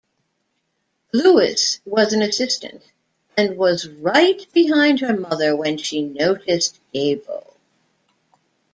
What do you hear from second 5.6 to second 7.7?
she noticed Gable.